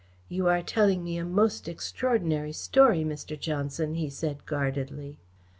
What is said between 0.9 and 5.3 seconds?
me a most extraordinary story, Mr. Johnson," he said guardedly.